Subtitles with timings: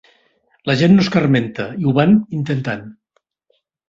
[0.69, 2.81] La gent no escarmenta i ho van intentant.